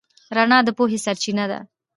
[0.35, 1.59] رڼا د پوهې سرچینه ده.